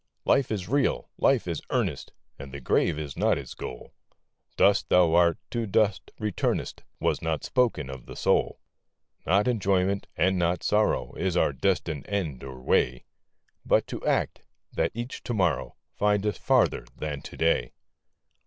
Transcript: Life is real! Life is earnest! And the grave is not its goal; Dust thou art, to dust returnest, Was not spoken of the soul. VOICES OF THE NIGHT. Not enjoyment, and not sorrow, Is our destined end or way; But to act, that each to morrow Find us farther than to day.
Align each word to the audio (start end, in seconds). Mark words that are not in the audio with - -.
Life 0.25 0.49
is 0.51 0.67
real! 0.67 1.11
Life 1.19 1.47
is 1.47 1.61
earnest! 1.69 2.11
And 2.39 2.51
the 2.51 2.59
grave 2.59 2.97
is 2.97 3.15
not 3.15 3.37
its 3.37 3.53
goal; 3.53 3.93
Dust 4.57 4.89
thou 4.89 5.13
art, 5.13 5.37
to 5.51 5.67
dust 5.67 6.09
returnest, 6.17 6.83
Was 6.99 7.21
not 7.21 7.43
spoken 7.43 7.87
of 7.87 8.07
the 8.07 8.15
soul. 8.15 8.57
VOICES 8.57 8.57
OF 8.57 8.63
THE 9.25 9.29
NIGHT. 9.29 9.37
Not 9.37 9.47
enjoyment, 9.47 10.07
and 10.17 10.39
not 10.39 10.63
sorrow, 10.63 11.13
Is 11.17 11.37
our 11.37 11.53
destined 11.53 12.07
end 12.09 12.43
or 12.43 12.59
way; 12.63 13.05
But 13.63 13.85
to 13.89 14.03
act, 14.03 14.41
that 14.73 14.89
each 14.95 15.21
to 15.21 15.35
morrow 15.35 15.75
Find 15.93 16.25
us 16.25 16.39
farther 16.39 16.87
than 16.97 17.21
to 17.21 17.37
day. 17.37 17.73